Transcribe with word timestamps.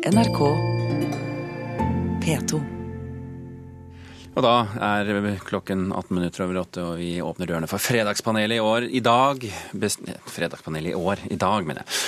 NRK 0.00 0.38
P2. 2.24 2.58
Og 4.30 4.44
da 4.46 4.54
er 4.80 5.10
klokken 5.44 5.90
18 5.92 6.16
minutter 6.16 6.46
over 6.46 6.60
åtte, 6.62 6.84
og 6.86 6.94
vi 7.02 7.18
åpner 7.20 7.50
dørene 7.50 7.68
for 7.68 7.82
Fredagspanelet 7.84 8.56
i 8.56 8.64
år. 8.64 8.86
I 8.88 9.02
dag 9.04 9.44
best... 9.76 10.00
Fredagspanelet 10.24 10.94
i 10.94 10.96
år. 10.96 11.26
I 11.28 11.36
dag, 11.36 11.68
mener 11.68 11.84
jeg. 11.84 12.00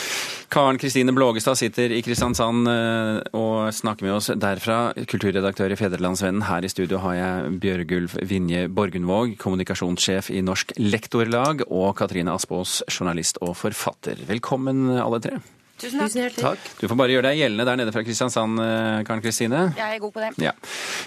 Karen 0.53 0.81
Kristine 0.81 1.13
Blågestad 1.13 1.61
sitter 1.61 1.93
i 1.93 2.01
Kristiansand 2.05 2.72
eh, 2.72 3.21
og 3.37 3.69
snakker 3.76 4.09
med 4.09 4.17
oss 4.17 4.33
derfra. 4.40 4.81
Kulturredaktør 4.97 5.77
i 5.77 5.81
Fedrelandsvennen. 5.81 6.47
Her 6.49 6.65
i 6.65 6.72
studio 6.72 7.01
har 7.04 7.21
jeg 7.21 7.56
Bjørgulf 7.61 8.17
Vinje 8.24 8.71
Borgundvåg, 8.72 9.37
kommunikasjonssjef 9.40 10.33
i 10.33 10.40
Norsk 10.45 10.79
Lektorlag, 10.81 11.67
og 11.69 11.93
Katrine 12.01 12.33
Aspås, 12.40 12.81
journalist 12.88 13.40
og 13.45 13.59
forfatter. 13.67 14.24
Velkommen, 14.33 14.88
alle 14.97 15.21
tre. 15.24 15.45
Tusen 15.83 15.99
takk. 15.99 16.37
Takk. 16.38 16.66
Du 16.78 16.87
får 16.87 16.98
bare 16.98 17.10
gjøre 17.10 17.27
deg 17.33 17.41
gjeldende 17.41 17.66
der 17.66 17.80
nede 17.80 17.92
fra 17.95 18.05
Kristiansand, 18.06 18.60
eh, 18.62 19.02
Karen 19.09 19.23
Kristine. 19.25 19.62
Jeg 19.75 19.97
er 19.97 19.98
god 19.98 20.12
på 20.15 20.23
det. 20.23 20.30
Ja. 20.38 20.52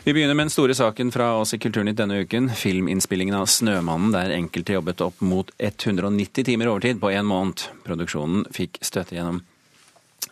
Vi 0.04 0.12
begynner 0.12 0.36
med 0.36 0.50
den 0.50 0.54
store 0.54 0.76
saken 0.76 1.13
fra 1.16 1.40
oss 1.40 1.55
i 1.55 1.59
Kulturnytt 1.63 1.95
denne 1.95 2.20
uken. 2.26 2.50
Filminnspillingen 2.50 3.36
av 3.36 3.48
'Snømannen', 3.48 4.12
der 4.12 4.36
enkelte 4.36 4.76
jobbet 4.76 5.02
opp 5.02 5.22
mot 5.22 5.52
190 5.59 6.44
timer 6.44 6.67
overtid 6.67 7.00
på 7.00 7.14
én 7.16 7.23
måned. 7.23 7.70
Produksjonen 7.86 8.45
fikk 8.52 8.80
støtte 8.81 9.16
gjennom 9.16 9.44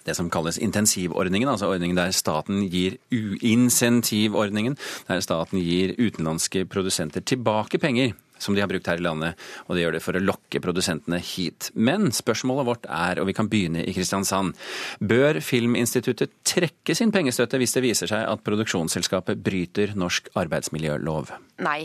det 0.06 0.16
som 0.16 0.30
kalles 0.30 0.58
intensivordningen, 0.58 1.48
altså 1.48 1.72
ordningen 1.72 1.96
der 1.96 2.12
staten 2.12 2.70
gir 2.70 2.98
uinsentivordningen, 3.12 4.78
der 5.08 5.22
staten 5.22 5.60
gir 5.60 5.96
utenlandske 5.96 6.66
produsenter 6.66 7.22
tilbake 7.22 7.80
penger 7.80 8.14
som 8.44 8.56
de 8.56 8.64
har 8.64 8.70
brukt 8.72 8.88
her 8.92 9.02
i 9.02 9.06
landet, 9.06 9.40
og 9.68 9.76
det 9.76 9.86
gjør 9.86 9.98
det 9.98 10.04
for 10.04 10.20
å 10.20 10.24
lokke 10.24 10.62
produsentene 10.64 11.20
hit. 11.24 11.72
Men 11.74 12.12
spørsmålet 12.16 12.70
vårt 12.70 12.88
er, 12.92 13.22
og 13.22 13.30
vi 13.32 13.38
kan 13.38 13.50
begynne 13.52 13.84
i 13.88 13.96
Kristiansand, 13.96 14.54
bør 15.00 15.42
Filminstituttet 15.44 16.36
trekke 16.48 16.96
sin 16.98 17.14
pengestøtte 17.16 17.60
hvis 17.62 17.78
det 17.78 17.86
viser 17.88 18.12
seg 18.12 18.28
at 18.30 18.46
produksjonsselskapet 18.46 19.42
bryter 19.44 19.96
norsk 19.98 20.30
arbeidsmiljølov? 20.40 21.34
Nei. 21.64 21.82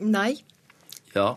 Nei. 0.00 0.32
Ja, 1.16 1.34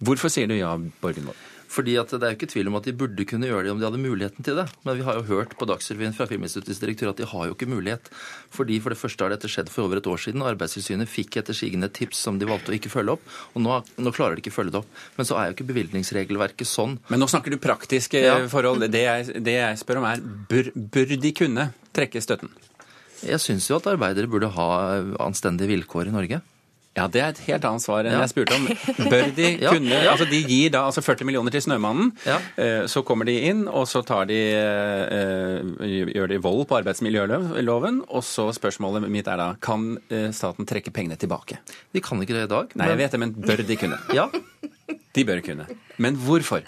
Hvorfor 0.00 0.32
sier 0.32 0.48
du 0.48 0.54
ja, 0.56 0.72
Borgen 0.72 0.92
Borgenvold? 1.02 1.48
Fordi 1.70 1.92
at 2.00 2.10
det 2.10 2.18
er 2.26 2.32
jo 2.32 2.36
ikke 2.40 2.48
tvil 2.50 2.66
om 2.66 2.76
at 2.80 2.86
de 2.88 2.92
burde 2.98 3.24
kunne 3.30 3.46
gjøre 3.46 3.62
det 3.68 3.70
om 3.70 3.78
de 3.78 3.86
hadde 3.86 4.00
muligheten 4.02 4.42
til 4.46 4.56
det. 4.58 4.64
Men 4.82 4.96
vi 4.98 5.04
har 5.06 5.20
jo 5.20 5.26
hørt 5.28 5.52
på 5.60 5.68
Dagsrevyen 5.70 6.16
fra 6.16 6.26
Filminstituttets 6.26 6.80
direktør 6.82 7.12
at 7.12 7.20
de 7.22 7.28
har 7.30 7.46
jo 7.46 7.54
ikke 7.54 7.68
mulighet. 7.70 8.10
Fordi 8.50 8.80
for 8.82 8.90
det 8.90 8.98
første 8.98 9.22
har 9.22 9.30
dette 9.30 9.46
skjedd 9.52 9.70
for 9.70 9.86
over 9.86 10.00
et 10.00 10.08
år 10.10 10.18
siden, 10.18 10.42
Arbeidstilsynet 10.42 11.06
fikk 11.10 11.38
etter 11.38 11.54
sigende 11.54 11.86
tips 11.94 12.24
som 12.26 12.40
de 12.42 12.48
valgte 12.50 12.74
å 12.74 12.76
ikke 12.76 12.90
følge 12.90 13.14
opp. 13.14 13.30
Og 13.54 13.62
nå, 13.62 13.76
nå 14.02 14.14
klarer 14.16 14.34
de 14.34 14.42
ikke 14.42 14.54
følge 14.56 14.74
det 14.74 14.82
opp. 14.82 14.90
Men 15.16 15.30
så 15.30 15.38
er 15.38 15.46
jo 15.52 15.56
ikke 15.58 15.68
bevilgningsregelverket 15.70 16.66
sånn. 16.66 16.98
Men 17.08 17.22
nå 17.22 17.30
snakker 17.30 17.54
du 17.54 17.60
praktiske 17.62 18.18
Ja. 18.24 18.34
forhold. 18.50 18.82
Det 18.90 19.04
jeg, 19.06 19.44
det 19.46 19.54
jeg 19.60 19.78
spør 19.78 20.02
om 20.02 20.10
er, 20.10 20.18
bør, 20.50 20.72
bør 20.74 21.14
de 21.22 21.32
kunne 21.38 21.70
trekke 21.94 22.18
støtten? 22.24 22.50
Jeg 23.22 23.38
syns 23.42 23.66
jo 23.70 23.76
at 23.76 23.86
arbeidere 23.86 24.26
burde 24.32 24.48
ha 24.56 24.68
anstendige 25.22 25.68
vilkår 25.76 26.08
i 26.08 26.14
Norge. 26.14 26.42
Ja, 26.98 27.04
det 27.06 27.20
er 27.22 27.28
et 27.30 27.38
helt 27.46 27.64
annet 27.68 27.82
svar 27.84 28.02
enn 28.02 28.12
Ja. 28.16 28.20
jeg 28.24 28.32
spurte 28.32 28.56
om. 28.56 28.64
Bør 29.12 29.28
de 29.36 29.50
kunne 29.62 29.94
ja. 29.94 30.10
Altså, 30.10 30.26
de 30.26 30.40
gir 30.42 30.72
da 30.74 30.80
altså 30.88 31.00
40 31.06 31.24
millioner 31.28 31.54
til 31.54 31.62
Snømannen. 31.62 32.10
Ja. 32.26 32.38
Eh, 32.58 32.86
Så 32.90 33.04
kommer 33.06 33.24
de 33.28 33.36
inn, 33.46 33.62
og 33.68 33.86
så 33.86 34.02
tar 34.04 34.26
de 34.26 34.38
eh, 34.58 36.10
gjør 36.16 36.28
de 36.34 36.40
vold 36.42 36.64
på 36.66 36.80
arbeidsmiljøloven. 36.80 38.02
Og 38.10 38.24
så 38.26 38.48
spørsmålet 38.56 39.06
mitt 39.08 39.30
er 39.30 39.38
da 39.38 39.48
kan 39.62 39.92
eh, 40.10 40.30
staten 40.34 40.66
trekke 40.66 40.90
pengene 40.92 41.16
tilbake? 41.20 41.60
De 41.94 42.02
kan 42.02 42.20
ikke 42.22 42.34
det 42.36 42.48
i 42.48 42.52
dag. 42.56 42.74
Nei, 42.74 42.90
jeg 42.92 43.00
vet 43.04 43.14
det, 43.14 43.20
men 43.22 43.34
bør 43.38 43.62
de 43.70 43.76
kunne? 43.80 44.00
Ja, 44.16 44.26
De 45.14 45.24
bør 45.26 45.40
kunne. 45.46 45.66
Men 45.98 46.16
hvorfor? 46.18 46.62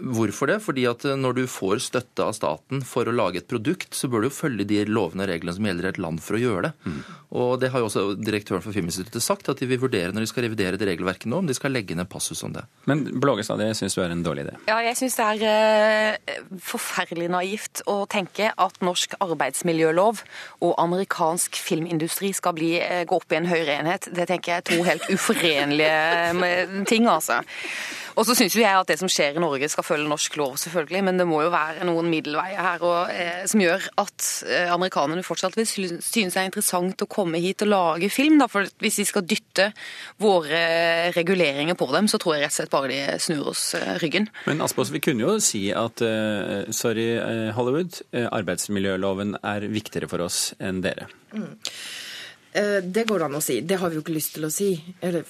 Hvorfor 0.00 0.50
det? 0.50 0.58
Fordi 0.64 0.86
at 0.90 1.04
eh, 1.08 1.18
når 1.18 1.40
du 1.40 1.42
får 1.50 1.82
støtte 1.84 2.26
av 2.26 2.34
staten 2.36 2.84
for 2.86 3.08
å 3.08 3.14
lage 3.14 3.42
et 3.42 3.48
produkt, 3.50 3.92
så 3.96 4.10
bør 4.10 4.24
du 4.24 4.30
jo 4.30 4.36
følge 4.36 4.66
de 4.68 4.82
lovene 4.88 5.26
og 5.26 5.32
reglene 5.32 5.56
som 5.56 5.66
gjelder 5.68 5.88
i 5.88 5.92
et 5.92 6.00
land 6.02 6.22
for 6.24 6.38
å 6.38 6.42
gjøre 6.42 6.70
det. 6.70 6.94
Og 7.30 7.52
det 7.62 7.70
har 7.70 7.82
jo 7.82 7.86
også 7.86 8.04
direktøren 8.18 8.62
for 8.64 8.74
Filminstituttet 8.74 9.22
sagt, 9.22 9.48
at 9.52 9.60
de 9.60 9.68
vil 9.70 9.78
vurdere 9.82 10.10
når 10.14 10.24
de 10.24 10.30
skal 10.30 10.44
revidere 10.48 10.80
det 10.80 10.88
regelverket 10.88 11.30
nå, 11.30 11.42
om 11.42 11.46
de 11.46 11.54
skal 11.54 11.74
legge 11.74 11.94
inn 11.94 12.02
en 12.02 12.10
passus 12.10 12.42
om 12.46 12.54
det. 12.54 12.64
Men 12.90 13.04
Blågestad, 13.22 13.60
det 13.62 13.76
syns 13.78 13.94
du 13.94 14.02
er 14.02 14.14
en 14.14 14.24
dårlig 14.26 14.48
idé? 14.48 14.56
Ja, 14.70 14.80
jeg 14.82 14.98
syns 14.98 15.18
det 15.20 15.28
er 15.36 16.16
eh, 16.16 16.40
forferdelig 16.64 17.30
naivt 17.30 17.84
å 17.90 18.00
tenke 18.10 18.50
at 18.50 18.82
norsk 18.84 19.14
arbeidsmiljølov 19.22 20.24
og 20.66 20.74
amerikansk 20.82 21.60
filmindustri 21.60 22.32
skal 22.36 22.56
bli, 22.58 22.74
eh, 22.82 23.04
gå 23.06 23.20
opp 23.20 23.30
i 23.30 23.38
en 23.38 23.50
høyere 23.50 23.78
enhet. 23.78 24.10
Det 24.10 24.26
tenker 24.30 24.56
jeg 24.56 24.64
er 24.64 24.68
to 24.72 24.82
helt 24.90 25.06
uforenlige 25.14 26.84
ting, 26.90 27.06
altså. 27.10 27.40
Og 28.18 28.26
så 28.26 28.36
syns 28.36 28.56
jo 28.56 28.62
jeg 28.62 28.74
at 28.74 28.88
det 28.90 28.98
som 29.00 29.10
skjer 29.10 29.38
i 29.38 29.42
Norge 29.42 29.68
skal 29.70 29.86
følge 29.86 30.08
norsk 30.10 30.36
lov, 30.40 30.56
selvfølgelig, 30.60 31.02
men 31.06 31.20
det 31.20 31.26
må 31.28 31.42
jo 31.44 31.52
være 31.52 31.86
noen 31.88 32.10
middelveier 32.10 32.60
her 32.64 32.84
og, 32.86 33.12
eh, 33.12 33.44
som 33.50 33.62
gjør 33.62 33.86
at 34.02 34.26
eh, 34.48 34.72
amerikanerne 34.72 35.24
fortsatt 35.26 35.56
vil 35.58 35.68
synes 35.68 36.10
det 36.10 36.40
er 36.40 36.48
interessant 36.48 37.04
å 37.04 37.08
komme 37.10 37.40
hit 37.42 37.64
og 37.66 37.72
lage 37.72 38.10
film. 38.12 38.38
Da. 38.40 38.48
For 38.50 38.68
hvis 38.82 39.00
vi 39.02 39.08
skal 39.08 39.26
dytte 39.28 39.70
våre 40.20 40.60
reguleringer 41.16 41.78
på 41.78 41.90
dem, 41.94 42.10
så 42.10 42.20
tror 42.20 42.36
jeg 42.36 42.46
rett 42.46 42.54
og 42.54 42.58
slett 42.58 42.74
bare 42.74 42.92
de 42.92 43.00
snur 43.22 43.52
oss 43.54 43.64
eh, 43.78 43.94
ryggen. 44.02 44.30
Men 44.50 44.62
Aspås, 44.66 44.92
vi 44.94 45.02
kunne 45.04 45.26
jo 45.26 45.38
si 45.44 45.68
at 45.76 46.02
eh, 46.04 46.70
sorry, 46.74 47.08
eh, 47.16 47.48
Hollywood, 47.56 48.02
eh, 48.12 48.28
arbeidsmiljøloven 48.30 49.38
er 49.42 49.68
viktigere 49.70 50.10
for 50.10 50.26
oss 50.26 50.50
enn 50.60 50.82
dere. 50.84 51.08
Eh, 51.36 51.74
Det 52.52 53.04
går 53.06 53.22
an 53.28 53.36
å 53.38 53.42
si. 53.42 53.60
Det 53.62 53.76
har 53.78 53.88
vi 53.92 53.94
jo 53.94 54.00
ikke 54.02 54.14
lyst 54.16 54.32
til 54.34 54.44
å 54.44 54.50
si. 54.50 54.72
Eller 55.00 55.22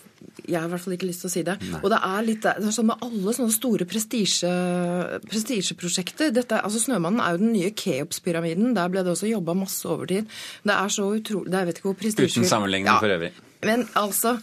jeg 0.48 0.56
har 0.56 0.64
i 0.68 0.70
hvert 0.72 0.80
fall 0.80 0.94
ikke 0.96 1.06
lyst 1.10 1.20
til 1.20 1.28
å 1.28 1.32
si 1.34 1.42
det. 1.44 1.56
Og 1.82 1.90
det 1.92 1.98
er 2.06 2.22
litt 2.24 2.40
det 2.46 2.54
er 2.56 2.70
sånn 2.72 2.86
med 2.88 2.96
alle 3.04 3.34
sånne 3.36 3.52
store 3.52 3.84
prestisjeprosjekter. 3.84 6.32
Altså 6.62 6.80
Snømannen 6.80 7.20
er 7.24 7.30
jo 7.36 7.42
den 7.44 7.52
nye 7.54 7.70
Keops-pyramiden. 7.76 8.72
Der 8.78 8.88
ble 8.92 9.04
det 9.04 9.12
også 9.14 9.28
jobba 9.30 9.54
masse 9.58 9.84
overtid. 9.88 10.24
Det 10.64 10.74
er 10.76 10.88
så 10.96 11.04
utrolig 11.18 11.52
Jeg 11.52 11.66
vet 11.70 11.76
ikke 11.80 11.88
hvor 11.90 11.98
prestisjefullt 12.00 12.40
Uten 12.40 12.50
sammenligning 12.54 12.88
Ja. 12.92 12.98
for 13.02 13.08
øvrig. 13.12 13.32
Men 13.66 13.84
altså, 13.98 14.38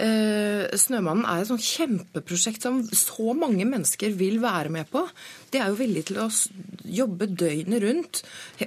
eh, 0.00 0.64
'Snømannen' 0.72 1.26
er 1.28 1.42
et 1.42 1.50
sånt 1.50 1.60
kjempeprosjekt 1.60 2.64
som 2.64 2.80
så 2.88 3.34
mange 3.36 3.66
mennesker 3.68 4.14
vil 4.16 4.40
være 4.40 4.72
med 4.72 4.88
på. 4.90 5.04
De 5.52 5.60
er 5.60 5.68
jo 5.68 5.76
villige 5.76 6.08
til 6.08 6.20
å 6.22 6.28
jobbe 6.88 7.28
døgnet 7.28 7.82
rundt, 7.84 8.22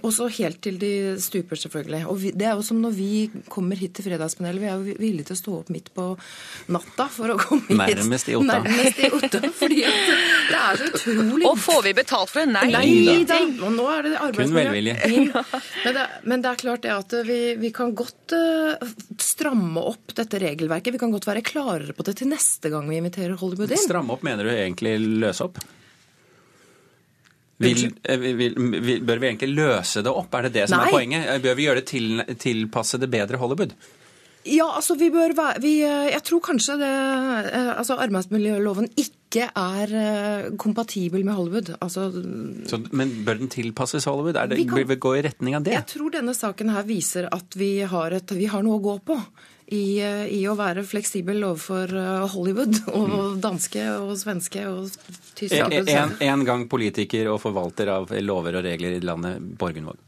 også 0.06 0.30
helt 0.38 0.62
til 0.62 0.78
de 0.78 1.18
stuper, 1.22 1.58
selvfølgelig. 1.58 2.04
Og 2.06 2.20
vi, 2.22 2.32
det 2.38 2.46
er 2.46 2.54
jo 2.54 2.66
som 2.68 2.82
når 2.84 2.94
vi 2.94 3.10
kommer 3.50 3.80
hit 3.80 3.96
til 3.98 4.06
Fredagspanelet, 4.06 4.62
vi 4.62 4.70
er 4.70 4.78
jo 4.78 5.00
villige 5.02 5.30
til 5.32 5.38
å 5.38 5.42
stå 5.42 5.56
opp 5.64 5.72
midt 5.74 5.90
på 5.96 6.06
natta 6.70 7.08
for 7.10 7.34
å 7.34 7.40
komme 7.42 7.66
hit. 7.90 7.98
Nærmest 7.98 8.30
i 8.30 8.38
Otta. 8.38 8.60
Nærmest 8.62 9.02
i 9.02 9.10
Otta, 9.10 9.42
fordi 9.62 9.82
at 9.90 10.14
det 10.52 10.62
er 10.62 10.82
så 10.82 10.92
utrolig 10.92 11.50
Og 11.50 11.58
får 11.66 11.82
vi 11.88 11.96
betalt 11.98 12.30
for 12.30 12.46
det? 12.46 12.54
Nei. 12.54 12.70
Nei 12.76 13.18
da. 13.26 13.42
Og 13.66 13.74
nå 13.74 13.90
er 13.90 14.06
det 14.06 14.14
Kun 14.38 14.54
velvilje. 14.54 14.96
Men 15.02 15.98
det, 15.98 16.08
men 16.30 16.46
det 16.46 16.52
er 16.52 16.62
klart 16.62 16.86
det 16.86 16.94
at 16.94 17.18
vi, 17.26 17.40
vi 17.58 17.74
kan 17.74 17.96
godt 17.98 18.36
eh, 18.38 18.94
stramme 19.22 19.82
opp 19.82 19.95
dette 20.16 20.40
regelverket. 20.42 20.94
Vi 20.94 21.02
kan 21.02 21.12
godt 21.14 21.28
være 21.28 21.42
klarere 21.46 21.94
på 21.98 22.04
det 22.08 22.18
til 22.22 22.28
neste 22.32 22.70
gang 22.74 22.88
vi 22.90 22.98
inviterer 23.02 23.36
Hollywood 23.40 23.72
inn. 23.72 23.78
Stramme 23.78 24.14
opp, 24.16 24.24
mener 24.24 24.44
du 24.44 24.52
egentlig 24.52 24.98
løse 25.22 25.44
opp? 25.48 25.58
Vil, 27.64 27.86
eh, 28.04 28.18
vil, 28.20 28.56
vil, 28.84 29.04
bør 29.08 29.22
vi 29.22 29.30
egentlig 29.30 29.54
løse 29.56 30.02
det 30.04 30.12
opp? 30.12 30.34
Er 30.36 30.50
det 30.50 30.54
det 30.58 30.66
som 30.70 30.82
Nei. 30.82 30.88
er 30.90 30.92
poenget? 30.98 31.28
Eh, 31.32 31.38
Bør 31.46 31.56
vi 31.56 31.68
gjøre 31.70 31.80
det 31.80 31.86
til, 31.88 32.10
tilpasse 32.42 33.00
det 33.00 33.08
bedre 33.14 33.40
Hollywood? 33.40 33.72
Ja, 34.46 34.68
altså 34.78 34.94
vi 35.00 35.08
bør 35.10 35.32
være 35.34 35.62
vi, 35.64 35.72
eh, 35.82 36.12
Jeg 36.12 36.22
tror 36.28 36.42
kanskje 36.46 36.76
det 36.78 36.90
Altså 37.80 37.96
arbeidsmiljøloven 37.98 38.92
ikke 39.00 39.48
er 39.58 40.52
kompatibel 40.62 41.24
med 41.26 41.34
Hollywood. 41.34 41.72
Altså 41.82 42.10
Så, 42.68 42.82
men 42.92 43.24
bør 43.26 43.40
den 43.40 43.48
tilpasses 43.50 44.06
Hollywood? 44.06 44.36
Er 44.36 44.48
det, 44.52 44.58
Vi 44.60 44.66
kan- 44.66 44.76
Bør 44.76 44.88
vi 44.92 44.96
gå 45.08 45.16
i 45.18 45.22
retning 45.24 45.56
av 45.56 45.64
det? 45.64 45.74
Jeg 45.74 45.88
tror 45.96 46.12
denne 46.12 46.36
saken 46.36 46.70
her 46.76 46.84
viser 46.84 47.30
at 47.32 47.56
vi 47.56 47.80
har, 47.88 48.12
et, 48.12 48.28
vi 48.32 48.46
har 48.52 48.62
noe 48.64 48.80
å 48.80 48.84
gå 48.84 49.00
på. 49.06 49.18
I, 49.74 49.98
eh, 49.98 50.26
I 50.30 50.44
å 50.46 50.54
være 50.58 50.84
fleksibel 50.86 51.42
overfor 51.48 51.90
eh, 51.98 52.26
Hollywood 52.36 52.78
og 53.00 53.40
danske 53.42 53.86
og 53.98 54.14
svenske 54.22 54.66
og 54.70 54.92
tyske 55.38 55.64
En, 55.66 55.90
en, 55.90 56.18
en 56.22 56.46
gang 56.46 56.68
politiker 56.70 57.32
og 57.34 57.42
forvalter 57.42 57.90
av 57.96 58.14
lover 58.22 58.60
og 58.60 58.68
regler 58.68 59.00
i 59.00 59.06
landet, 59.06 59.42
Borgundvåg. 59.58 60.05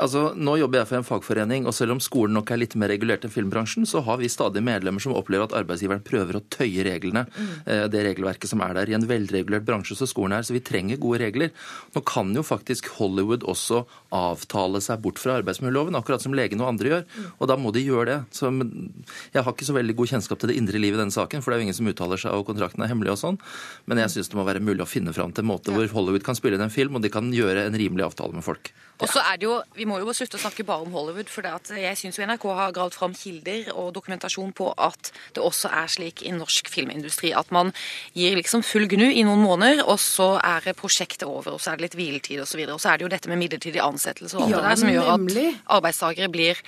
Altså, 0.00 0.32
nå 0.34 0.56
jobber 0.58 0.80
jeg 0.80 0.88
for 0.90 0.98
en 0.98 1.06
fagforening, 1.06 1.66
og 1.70 1.74
selv 1.76 1.94
om 1.94 2.00
skolen 2.02 2.34
nok 2.34 2.50
er 2.50 2.58
litt 2.58 2.74
mer 2.80 2.90
regulert 2.90 3.24
enn 3.26 3.32
filmbransjen, 3.32 3.86
så 3.86 4.02
har 4.06 4.18
vi 4.18 4.30
stadig 4.32 4.62
medlemmer 4.64 5.02
som 5.02 5.14
opplever 5.14 5.46
at 5.46 5.54
arbeidsgiveren 5.60 6.02
prøver 6.06 6.38
å 6.38 6.42
tøye 6.50 6.82
reglene, 6.86 7.26
eh, 7.66 7.84
det 7.90 8.02
regelverket 8.08 8.50
som 8.50 8.62
er 8.64 8.74
der, 8.74 8.90
i 8.90 8.96
en 8.98 9.06
velregulert 9.06 9.66
bransje 9.66 9.96
som 9.98 10.10
skolen 10.10 10.34
er. 10.38 10.42
Så 10.42 10.56
vi 10.56 10.64
trenger 10.64 10.98
gode 10.98 11.20
regler. 11.22 11.52
Nå 11.94 12.02
kan 12.04 12.34
jo 12.34 12.42
faktisk 12.42 12.90
Hollywood 12.98 13.46
også 13.46 13.84
avtale 14.10 14.82
seg 14.82 15.02
bort 15.04 15.20
fra 15.22 15.38
arbeidsmiljøloven, 15.40 15.94
akkurat 15.98 16.22
som 16.22 16.34
legene 16.34 16.64
og 16.64 16.74
andre 16.74 16.90
gjør, 16.90 17.04
og 17.38 17.50
da 17.50 17.58
må 17.60 17.72
de 17.74 17.84
gjøre 17.84 18.06
det. 18.10 18.18
Så 18.34 18.50
jeg 18.50 19.42
har 19.42 19.52
ikke 19.52 19.68
så 19.68 19.76
veldig 19.78 19.96
god 19.98 20.10
kjennskap 20.14 20.40
til 20.42 20.50
det 20.50 20.58
indre 20.58 20.80
livet 20.82 20.98
i 20.98 21.02
denne 21.04 21.14
saken, 21.14 21.42
for 21.42 21.50
det 21.50 21.56
er 21.56 21.62
jo 21.62 21.68
ingen 21.68 21.78
som 21.78 21.90
uttaler 21.90 22.20
seg, 22.20 22.34
og 22.34 22.48
kontrakten 22.50 22.82
er 22.82 22.90
hemmelig 22.90 23.14
og 23.14 23.20
sånn, 23.20 23.38
men 23.86 24.02
jeg 24.02 24.14
syns 24.14 24.32
det 24.32 24.38
må 24.38 24.46
være 24.46 24.62
mulig 24.64 24.82
å 24.82 24.90
finne 24.90 25.14
fram 25.14 25.34
til 25.34 25.44
en 25.44 25.52
måte 25.52 25.74
hvor 25.74 25.86
Hollywood 25.94 26.26
kan 26.26 26.38
spille 26.38 26.58
inn 26.58 26.66
en 26.66 26.74
film, 26.74 26.98
og 26.98 27.04
de 27.04 27.12
kan 27.12 27.30
gjøre 27.34 27.68
en 27.68 27.78
rimelig 27.78 28.08
avtale 28.08 28.34
med 28.34 28.46
folk. 28.46 28.72
Og 29.02 29.10
så 29.10 29.22
er 29.26 29.40
det 29.40 29.48
jo, 29.48 29.56
Vi 29.84 29.88
må 29.90 29.98
jo 30.00 30.14
slutte 30.16 30.38
å 30.38 30.40
snakke 30.40 30.64
bare 30.64 30.86
om 30.86 30.94
Hollywood. 30.96 31.28
For 31.28 31.44
jeg 31.76 31.98
syns 32.00 32.16
NRK 32.16 32.46
har 32.56 32.72
gravd 32.72 32.96
fram 32.96 33.12
kilder 33.12 33.68
og 33.74 33.90
dokumentasjon 33.98 34.54
på 34.56 34.70
at 34.80 35.10
det 35.36 35.44
også 35.44 35.68
er 35.68 35.90
slik 35.92 36.22
i 36.24 36.32
norsk 36.32 36.70
filmindustri 36.72 37.34
at 37.36 37.52
man 37.52 37.74
gir 38.16 38.38
liksom 38.38 38.64
full 38.64 38.88
gnu 38.88 39.10
i 39.10 39.26
noen 39.28 39.44
måneder, 39.44 39.84
og 39.84 40.00
så 40.00 40.38
er 40.40 40.72
prosjektet 40.78 41.26
over, 41.28 41.58
og 41.58 41.60
så 41.60 41.74
er 41.74 41.76
det 41.76 41.90
litt 41.90 41.98
hviletid 42.00 42.40
osv. 42.40 42.62
Og, 42.64 42.70
så 42.70 42.78
og 42.78 42.80
så 42.80 42.94
er 42.94 42.96
det 42.96 43.04
jo 43.04 43.12
dette 43.12 43.28
med 43.28 43.42
midlertidig 43.42 43.82
ansettelse 43.84 44.38
og 44.38 44.46
alt 44.46 44.54
Ja, 44.54 44.62
det 44.62 44.70
der 44.70 44.80
som 44.80 44.94
gjør 44.94 45.10
nemlig. 45.12 45.48
at 45.52 45.76
arbeidstakere 45.76 46.32
blir 46.32 46.64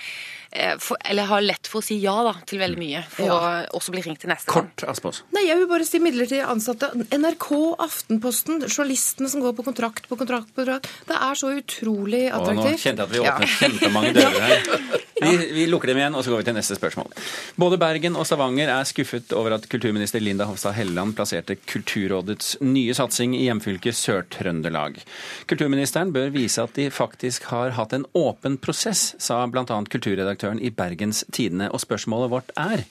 for, 0.79 0.97
Eller 1.05 1.27
har 1.29 1.41
lett 1.45 1.67
for 1.69 1.81
å 1.81 1.85
si 1.85 1.97
ja 2.01 2.15
da, 2.25 2.33
til 2.49 2.59
veldig 2.59 2.79
mye, 2.81 3.03
for 3.09 3.25
Ja. 3.25 3.37
å 3.37 3.77
også 3.79 3.91
bli 3.95 4.01
ringt 4.05 4.19
til 4.23 4.29
neste 4.31 4.51
gang. 4.51 4.69
Kort, 4.75 4.85
Aspås. 4.89 5.21
Nei, 5.35 5.45
jeg 5.47 5.57
vil 5.61 5.67
bare 5.71 5.85
si 5.85 5.99
midlertidig 6.03 6.43
ansatte. 6.47 6.91
NRK, 7.11 7.49
Aftenposten, 7.79 8.61
journalistene 8.67 9.29
som 9.29 9.41
går 9.41 9.53
på 9.57 9.65
kontrakt 9.67 10.07
på 10.09 10.17
kontrakt 10.19 10.53
på 10.55 10.63
kontrakt. 10.65 10.87
Det 11.07 11.15
er 11.17 11.33
så 11.35 11.51
utrolig 11.57 12.23
Og 12.33 12.47
nå 12.55 12.63
kjente 12.77 12.83
jeg 12.83 12.99
at 12.99 13.09
vi 13.11 13.23
Ja. 13.23 13.35
åpnet 13.35 13.49
kjempemange 13.59 14.13
dører 14.13 14.41
her. 14.41 14.63
Vi, 15.17 15.31
vi 15.49 15.63
lukker 15.65 15.87
dem 15.89 15.97
igjen, 15.97 16.13
og 16.13 16.21
så 16.23 16.29
går 16.29 16.37
vi 16.37 16.45
til 16.45 16.53
neste 16.53 16.75
spørsmål. 16.77 17.07
Både 17.57 17.79
Bergen 17.81 18.13
og 18.15 18.27
Stavanger 18.29 18.69
er 18.69 18.83
skuffet 18.85 19.31
over 19.33 19.55
at 19.55 19.63
kulturminister 19.67 20.21
Linda 20.21 20.45
Hofstad 20.45 20.75
Helleland 20.77 21.15
plasserte 21.17 21.55
Kulturrådets 21.65 22.51
nye 22.61 22.93
satsing 22.93 23.33
i 23.33 23.47
hjemfylket 23.47 23.97
Sør-Trøndelag. 23.97 24.99
Kulturministeren 25.49 26.11
bør 26.13 26.29
vise 26.35 26.61
at 26.61 26.75
de 26.77 26.85
faktisk 26.93 27.49
har 27.49 27.73
hatt 27.79 27.93
en 27.97 28.05
åpen 28.13 28.59
prosess, 28.61 29.15
sa 29.17 29.39
bl.a. 29.49 29.65
kulturredaktøren 30.47 30.61
i 30.61 30.69
Bergens 30.71 31.25
Tidende. 31.31 31.69
Og 31.71 31.81
spørsmålet 31.81 32.31
vårt 32.31 32.51
er 32.55 32.85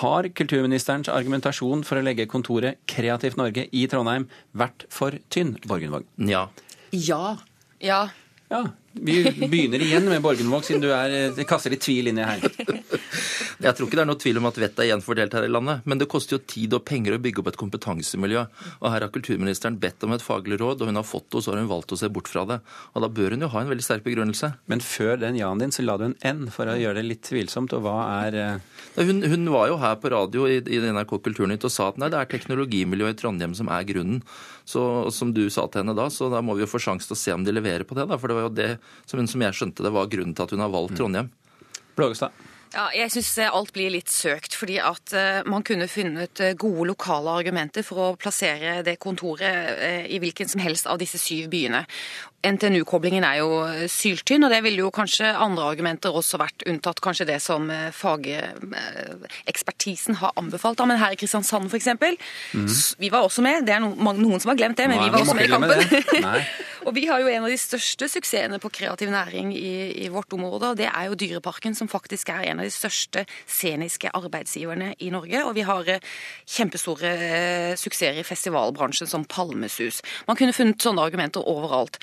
har 0.00 0.28
kulturministerens 0.34 1.08
argumentasjon 1.08 1.84
for 1.84 1.98
å 1.98 2.04
legge 2.04 2.26
kontoret 2.26 2.78
Kreativt 2.86 3.36
Norge 3.36 3.68
i 3.72 3.86
Trondheim 3.86 4.28
vært 4.54 4.86
for 4.90 5.12
tynn, 5.30 5.56
Borgundvåg? 5.66 6.04
Ja. 6.18 6.48
Ja. 6.92 7.38
Ja, 7.80 8.08
Ja, 8.48 8.70
vi 8.96 9.48
begynner 9.48 9.82
igjen 9.82 10.08
med 10.08 10.22
Borgenvåg, 10.24 10.64
siden 10.66 10.84
du 10.84 10.90
er, 10.94 11.32
kaster 11.48 11.72
litt 11.72 11.84
tvil 11.84 12.12
inn 12.12 12.20
i 12.22 12.26
her. 12.26 12.44
Jeg 13.56 13.72
tror 13.72 13.88
ikke 13.88 13.96
det 13.96 14.02
er 14.02 14.08
noe 14.10 14.20
tvil 14.20 14.38
om 14.40 14.48
at 14.50 14.58
vettet 14.60 14.82
er 14.84 14.88
gjenfordelt 14.90 15.34
her 15.36 15.46
i 15.46 15.50
landet, 15.50 15.84
men 15.88 16.00
det 16.00 16.08
koster 16.12 16.36
jo 16.36 16.42
tid 16.44 16.74
og 16.76 16.84
penger 16.88 17.16
å 17.16 17.20
bygge 17.22 17.40
opp 17.40 17.50
et 17.52 17.58
kompetansemiljø. 17.60 18.42
Og 18.82 18.88
her 18.92 19.06
har 19.06 19.12
kulturministeren 19.12 19.78
bedt 19.80 20.04
om 20.04 20.12
et 20.16 20.24
faglig 20.24 20.58
råd, 20.60 20.82
og 20.82 20.90
hun 20.90 21.00
har 21.00 21.06
fått 21.06 21.30
det, 21.30 21.38
og 21.38 21.44
så 21.44 21.54
har 21.54 21.62
hun 21.62 21.70
valgt 21.70 21.94
å 21.96 21.98
se 22.00 22.10
bort 22.12 22.28
fra 22.30 22.44
det. 22.48 22.58
Og 22.92 23.04
da 23.04 23.10
bør 23.12 23.36
hun 23.36 23.46
jo 23.46 23.50
ha 23.54 23.62
en 23.62 23.70
veldig 23.72 23.86
sterk 23.86 24.04
begrunnelse. 24.04 24.52
Men 24.70 24.84
før 24.84 25.16
den 25.22 25.38
ja-en 25.40 25.62
din, 25.62 25.72
så 25.72 25.86
la 25.86 25.96
du 26.00 26.08
en 26.10 26.18
N 26.26 26.50
for 26.52 26.68
å 26.68 26.76
gjøre 26.76 27.00
det 27.00 27.06
litt 27.08 27.24
tvilsomt. 27.28 27.72
Og 27.76 27.86
hva 27.86 27.96
er 28.26 28.38
eh, 28.42 28.82
Hun, 29.00 29.24
hun 29.24 29.48
var 29.52 29.70
jo 29.70 29.80
her 29.80 29.96
på 30.00 30.12
radio 30.12 30.46
i, 30.50 30.60
i 30.60 30.82
NRK 30.84 31.16
Kulturnytt 31.24 31.64
og 31.66 31.72
sa 31.72 31.90
at 31.90 31.98
nei, 32.00 32.10
det 32.12 32.20
er 32.20 32.30
teknologimiljøet 32.32 33.16
i 33.16 33.20
Trondheim 33.22 33.56
som 33.56 33.72
er 33.72 33.88
grunnen. 33.88 34.20
Så 34.66 34.82
som 35.14 35.30
du 35.32 35.44
sa 35.52 35.68
til 35.70 35.84
henne 35.84 35.94
da, 35.96 36.08
så 36.10 36.28
da 36.32 36.40
må 36.42 36.56
vi 36.58 36.64
jo 36.64 36.70
få 36.70 36.80
sjanse 36.82 37.06
til 37.06 37.14
å 37.14 37.20
se 37.20 37.34
om 37.36 37.44
de 37.46 37.54
leverer 37.54 37.86
på 37.86 37.94
det. 37.98 38.08
da, 38.10 38.18
For 38.18 38.28
det 38.28 38.38
var 38.38 38.48
jo 38.48 38.56
det 38.56 38.70
som, 39.04 39.20
hun, 39.20 39.30
som 39.30 39.46
jeg 39.46 39.56
skjønte 39.56 39.86
det 39.86 39.94
var 39.94 40.12
grunnen 40.12 40.36
til 40.36 40.46
at 40.46 40.54
hun 40.54 40.64
har 40.64 40.74
valgt 40.74 40.98
Trondheim. 40.98 41.32
Blågestad? 41.96 42.44
Ja, 42.74 42.88
jeg 42.92 43.12
syns 43.14 43.30
alt 43.46 43.70
blir 43.72 43.92
litt 43.94 44.10
søkt, 44.12 44.56
fordi 44.58 44.80
at 44.82 45.12
eh, 45.16 45.46
man 45.48 45.62
kunne 45.64 45.86
funnet 45.88 46.40
eh, 46.42 46.56
gode 46.58 46.88
lokale 46.90 47.30
argumenter 47.40 47.82
for 47.86 47.96
å 48.02 48.16
plassere 48.20 48.82
det 48.84 48.98
kontoret 49.00 49.78
eh, 49.80 50.04
i 50.12 50.18
hvilken 50.20 50.48
som 50.50 50.60
helst 50.60 50.86
av 50.90 50.98
disse 51.00 51.18
syv 51.20 51.48
byene. 51.52 51.86
NTNU-koblingen 52.46 53.24
er 53.24 53.38
jo 53.40 53.64
eh, 53.64 53.88
syltynn, 53.90 54.44
og 54.44 54.50
det 54.52 54.62
ville 54.66 54.80
jo 54.84 54.90
kanskje 54.94 55.26
andre 55.32 55.64
argumenter 55.70 56.10
også 56.14 56.38
vært 56.42 56.62
unntatt 56.68 57.00
kanskje 57.04 57.28
det 57.30 57.40
som 57.44 57.70
eh, 57.72 57.92
fagekspertisen 57.96 60.14
har 60.20 60.30
anbefalt. 60.36 60.78
Men 60.86 61.00
her 61.00 61.12
i 61.14 61.20
Kristiansand 61.20 61.66
f.eks. 61.70 61.88
mm. 61.96 62.68
Vi 63.00 63.08
var 63.14 63.22
også 63.26 63.40
med. 63.46 63.56
Det 63.66 63.74
er 63.78 63.82
no, 63.82 63.88
noen 63.96 64.40
som 64.42 64.50
har 64.52 64.58
glemt 64.60 64.78
det, 64.78 64.86
men 64.90 64.96
Nei, 65.00 65.06
vi 65.06 65.12
var 65.14 65.20
også 65.24 65.36
med 65.38 65.46
i 65.46 65.52
kampen. 65.54 65.76
og 66.86 66.94
vi 66.94 67.06
har 67.10 67.20
jo 67.22 67.30
en 67.30 67.44
av 67.46 67.50
de 67.50 67.58
største 67.58 68.08
suksessene 68.10 68.60
på 68.62 68.70
kreativ 68.70 69.10
næring 69.10 69.52
i, 69.56 70.04
i 70.06 70.10
vårt 70.12 70.32
område, 70.36 70.70
og 70.70 70.78
det 70.78 70.86
er 70.86 71.08
jo 71.08 71.18
Dyreparken, 71.18 71.74
som 71.74 71.90
faktisk 71.90 72.30
er 72.30 72.46
en 72.46 72.62
av 72.62 72.68
de 72.68 72.74
største 72.74 73.24
sceniske 73.44 74.12
arbeidsgiverne 74.14 74.92
i 75.02 75.10
Norge. 75.14 75.42
Og 75.48 75.56
vi 75.58 75.66
har 75.66 75.90
eh, 75.90 76.04
kjempestore 76.56 77.14
eh, 77.16 77.72
suksesser 77.78 78.20
i 78.20 78.26
festivalbransjen 78.26 79.10
som 79.10 79.26
Palmesus. 79.26 80.02
Man 80.28 80.38
kunne 80.38 80.54
funnet 80.56 80.82
sånne 80.82 81.04
argumenter 81.06 81.44
overalt. 81.46 81.98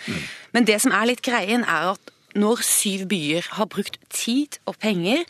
Men 0.54 0.68
det 0.68 0.82
som 0.84 0.94
er 0.96 1.08
litt 1.10 1.24
greien, 1.26 1.64
er 1.64 1.94
at 1.94 2.13
når 2.40 2.64
syv 2.66 3.06
byer 3.12 3.48
har 3.58 3.68
brukt 3.72 4.00
tid 4.14 4.58
og 4.70 4.78
penger, 4.82 5.24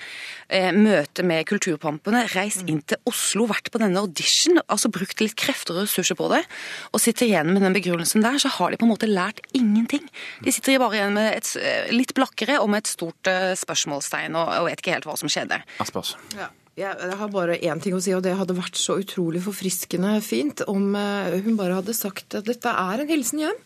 eh, 0.49 0.71
møte 0.75 1.23
med 1.25 1.45
kulturpampene, 1.49 2.23
reist 2.33 2.63
inn 2.69 2.81
til 2.87 2.97
Oslo, 3.09 3.47
vært 3.49 3.71
på 3.73 3.81
denne 3.81 3.99
audition, 3.99 4.59
altså 4.67 4.91
brukt 4.93 5.19
litt 5.21 5.35
krefter 5.39 5.75
og 5.75 5.85
ressurser 5.87 6.17
på 6.19 6.29
det, 6.33 6.43
og 6.91 7.03
sitter 7.03 7.27
igjen 7.27 7.53
med 7.53 7.63
den 7.65 7.75
begrunnelsen 7.75 8.23
der, 8.23 8.39
så 8.39 8.51
har 8.57 8.71
de 8.71 8.79
på 8.79 8.87
en 8.87 8.93
måte 8.93 9.09
lært 9.09 9.43
ingenting. 9.53 10.05
De 10.43 10.51
sitter 10.51 10.79
bare 10.79 10.99
igjen 10.99 11.15
med 11.17 11.31
et 11.35 11.53
eh, 11.59 11.93
litt 11.93 12.15
blakkere 12.15 12.59
og 12.61 12.69
med 12.71 12.83
et 12.83 12.93
stort 12.95 13.31
eh, 13.31 13.53
spørsmålstegn, 13.59 14.35
og, 14.35 14.51
og 14.59 14.69
vet 14.69 14.83
ikke 14.83 14.97
helt 14.97 15.07
hva 15.09 15.17
som 15.19 15.31
skjedde. 15.31 15.63
Aspås. 15.83 16.17
Ja. 16.37 16.51
Jeg 16.73 17.13
har 17.19 17.29
bare 17.29 17.59
én 17.61 17.77
ting 17.77 17.93
å 17.93 17.99
si, 18.01 18.15
og 18.17 18.23
det 18.25 18.31
hadde 18.33 18.55
vært 18.57 18.79
så 18.81 18.95
utrolig 18.97 19.43
forfriskende 19.45 20.15
fint 20.25 20.63
om 20.65 20.95
hun 20.97 21.59
bare 21.59 21.75
hadde 21.77 21.93
sagt 21.93 22.33
at 22.33 22.47
dette 22.49 22.65
er 22.65 23.03
en 23.03 23.11
hilsen 23.11 23.43
hjem. 23.43 23.59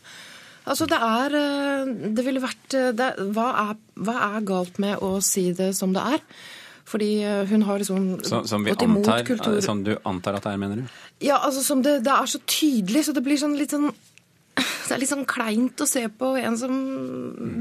Altså, 0.67 0.87
det 0.89 0.99
er 0.99 1.35
eh, 1.39 1.91
Det 2.15 2.25
ville 2.27 2.43
vært 2.43 2.77
eh, 2.77 2.93
det, 2.95 3.11
hva, 3.35 3.49
er, 3.63 3.75
hva 4.03 4.15
er 4.33 4.47
galt 4.47 4.79
med 4.83 5.03
å 5.03 5.17
si 5.23 5.49
det 5.55 5.71
som 5.77 5.95
det 5.95 6.03
er? 6.17 6.23
Fordi 6.87 7.11
eh, 7.23 7.43
hun 7.49 7.63
har 7.67 7.79
liksom 7.83 8.09
Så, 8.23 8.43
som, 8.49 8.65
vi 8.65 8.75
gått 8.75 8.87
imot 8.87 9.05
antar, 9.05 9.25
kultur... 9.27 9.59
som 9.63 9.83
du 9.83 9.95
antar 10.03 10.39
at 10.39 10.47
det 10.47 10.55
er, 10.55 10.61
mener 10.61 10.83
du? 10.83 10.99
Ja, 11.23 11.39
altså 11.39 11.63
som 11.65 11.81
det, 11.83 12.01
det 12.05 12.13
er 12.13 12.29
så 12.29 12.43
tydelig, 12.43 13.07
så 13.07 13.15
det 13.15 13.23
blir 13.25 13.39
sånn 13.39 13.57
litt 13.59 13.73
sånn 13.73 13.89
Det 14.57 14.93
er 14.95 15.01
litt 15.01 15.11
sånn 15.11 15.25
kleint 15.27 15.83
å 15.83 15.87
se 15.89 16.05
på 16.19 16.31
en 16.39 16.55
som 16.59 16.77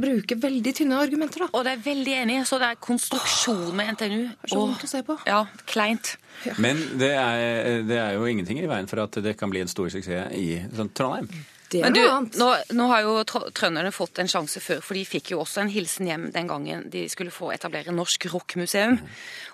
bruker 0.03 0.39
veldig 0.41 0.73
tynne 0.79 1.01
argumenter, 1.03 1.43
da. 1.43 1.51
Og 1.59 1.67
det 1.67 1.75
er 1.75 1.83
veldig 1.83 2.15
enig, 2.23 2.37
så 2.49 2.61
det 2.63 2.71
er 2.71 2.79
konstruksjon 2.87 3.75
med 3.77 3.97
NTNU. 3.97 4.21
er 4.31 4.53
så 4.53 4.61
vondt 4.63 4.87
å 4.87 4.91
se 4.91 5.03
på. 5.05 5.19
Ja, 5.27 5.43
kleint. 5.69 6.15
Men 6.63 6.81
det 7.01 7.11
er, 7.19 7.83
det 7.89 7.99
er 7.99 8.15
jo 8.15 8.31
ingenting 8.31 8.63
i 8.63 8.71
veien 8.71 8.87
for 8.89 9.03
at 9.03 9.19
det 9.27 9.35
kan 9.41 9.51
bli 9.51 9.65
en 9.65 9.73
stor 9.73 9.91
suksess 9.93 10.33
i 10.39 10.49
sånn, 10.79 10.95
Trondheim. 10.95 11.29
Det 11.71 11.81
er 11.81 11.89
Men 11.89 11.97
du, 11.97 12.01
noe 12.03 12.17
annet. 12.17 12.37
nå, 12.39 12.51
nå 12.79 12.87
har 12.93 13.03
jo 13.07 13.15
trønderne 13.27 13.91
fått 13.95 14.21
en 14.23 14.31
sjanse 14.31 14.63
før, 14.63 14.83
for 14.85 14.99
de 14.99 15.03
fikk 15.09 15.33
jo 15.35 15.41
også 15.43 15.65
en 15.65 15.73
hilsen 15.73 16.07
hjem 16.11 16.29
den 16.35 16.51
gangen 16.51 16.87
de 16.93 17.07
skulle 17.13 17.35
få 17.35 17.51
etablere 17.55 17.95
Norsk 17.95 18.29
rockmuseum. 18.33 19.01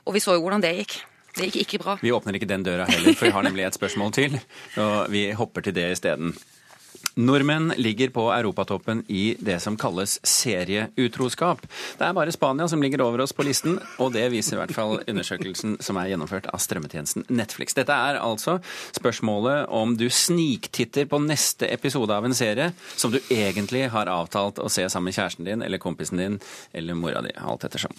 Og 0.05 0.17
vi 0.17 0.23
så 0.25 0.37
jo 0.37 0.44
hvordan 0.44 0.64
det 0.64 0.75
gikk. 0.82 0.99
Det 1.32 1.49
gikk 1.49 1.62
ikke 1.62 1.81
bra. 1.81 1.94
Vi 2.03 2.12
åpner 2.12 2.37
ikke 2.37 2.49
den 2.50 2.64
døra 2.67 2.85
heller, 2.91 3.14
for 3.17 3.31
vi 3.31 3.32
har 3.32 3.47
nemlig 3.47 3.64
et 3.64 3.79
spørsmål 3.79 4.12
til. 4.12 4.37
Og 4.82 5.06
vi 5.12 5.31
hopper 5.37 5.64
til 5.64 5.76
det 5.79 5.87
isteden. 5.94 6.35
Nordmenn 7.14 7.73
ligger 7.76 8.09
på 8.09 8.25
europatoppen 8.32 9.05
i 9.09 9.37
det 9.38 9.59
som 9.61 9.76
kalles 9.76 10.17
serieutroskap. 10.26 11.61
Det 11.99 12.06
er 12.06 12.17
bare 12.17 12.32
Spania 12.32 12.69
som 12.69 12.82
ligger 12.82 13.03
over 13.05 13.20
oss 13.25 13.35
på 13.37 13.44
listen, 13.44 13.76
og 14.00 14.14
det 14.14 14.25
viser 14.32 14.56
i 14.56 14.61
hvert 14.62 14.75
fall 14.76 15.03
undersøkelsen 15.05 15.76
som 15.85 16.00
er 16.00 16.12
gjennomført 16.12 16.49
av 16.49 16.62
strømmetjenesten 16.64 17.26
Netflix. 17.29 17.76
Dette 17.76 17.93
er 17.93 18.20
altså 18.23 18.59
spørsmålet 18.97 19.69
om 19.69 19.97
du 20.00 20.09
sniktitter 20.09 21.09
på 21.11 21.20
neste 21.20 21.69
episode 21.73 22.17
av 22.17 22.25
en 22.29 22.37
serie 22.37 22.73
som 22.97 23.12
du 23.12 23.20
egentlig 23.29 23.87
har 23.93 24.11
avtalt 24.12 24.62
å 24.62 24.70
se 24.73 24.88
sammen 24.88 25.11
med 25.11 25.19
kjæresten 25.19 25.49
din 25.49 25.64
eller 25.64 25.82
kompisen 25.82 26.20
din 26.20 26.41
eller 26.73 26.97
mora 26.97 27.21
di, 27.25 27.35
alt 27.37 27.69
ettersom. 27.69 27.92